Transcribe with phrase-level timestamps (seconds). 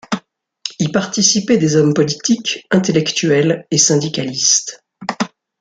[0.79, 4.83] Y participaient des hommes politiques, intellectuels et syndicalistes.